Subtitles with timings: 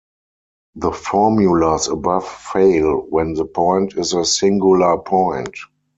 [0.77, 5.55] The formulas above fail when the point is a singular point.